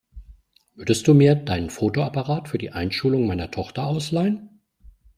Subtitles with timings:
[0.73, 4.49] Würdest du mir deinen Fotoapparat für die Einschulung meiner Tochter ausleihen?